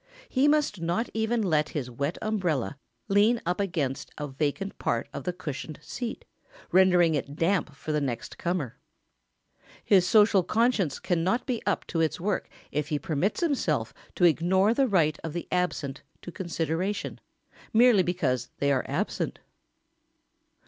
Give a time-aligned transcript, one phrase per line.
[0.27, 5.25] He must not even let his wet umbrella lean up against a vacant part of
[5.25, 6.25] the cushioned seat,
[6.71, 8.79] rendering it damp for the next comer.
[8.83, 12.49] [Sidenote: The rights of the absent.] His social conscience cannot be up to its work
[12.71, 17.19] if he permits himself to ignore the right of the absent to consideration,
[17.71, 19.37] merely because they are absent.